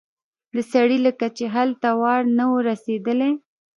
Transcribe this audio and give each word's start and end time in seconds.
د 0.55 0.57
سړي 0.71 0.97
لکه 1.07 1.27
چې 1.37 1.45
هلته 1.55 1.89
وار 2.01 2.23
نه 2.37 2.45
و 2.51 2.55
رسېدلی. 2.69 3.31